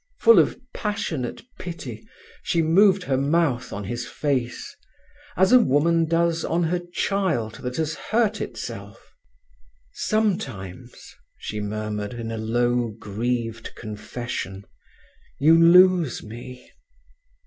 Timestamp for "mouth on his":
3.19-4.07